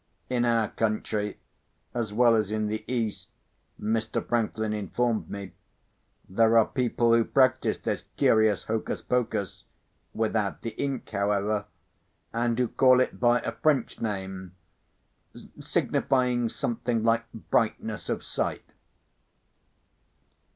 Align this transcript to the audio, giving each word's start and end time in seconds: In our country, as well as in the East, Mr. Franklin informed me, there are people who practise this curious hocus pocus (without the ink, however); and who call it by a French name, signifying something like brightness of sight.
In 0.31 0.45
our 0.45 0.69
country, 0.69 1.37
as 1.93 2.11
well 2.11 2.35
as 2.35 2.49
in 2.51 2.65
the 2.65 2.83
East, 2.91 3.29
Mr. 3.79 4.27
Franklin 4.27 4.73
informed 4.73 5.29
me, 5.29 5.51
there 6.27 6.57
are 6.57 6.65
people 6.65 7.13
who 7.13 7.23
practise 7.23 7.77
this 7.77 8.05
curious 8.17 8.63
hocus 8.63 9.03
pocus 9.03 9.65
(without 10.11 10.63
the 10.63 10.71
ink, 10.71 11.07
however); 11.11 11.65
and 12.33 12.57
who 12.57 12.67
call 12.69 12.99
it 12.99 13.19
by 13.19 13.41
a 13.41 13.51
French 13.51 14.01
name, 14.01 14.55
signifying 15.59 16.49
something 16.49 17.03
like 17.03 17.31
brightness 17.31 18.09
of 18.09 18.23
sight. 18.23 18.65